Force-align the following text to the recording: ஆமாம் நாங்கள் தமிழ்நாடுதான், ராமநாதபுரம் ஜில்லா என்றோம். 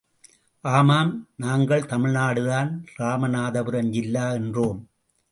ஆமாம் 0.61 1.27
நாங்கள் 1.37 1.85
தமிழ்நாடுதான், 1.85 2.71
ராமநாதபுரம் 2.99 3.89
ஜில்லா 3.89 4.31
என்றோம். 4.31 4.79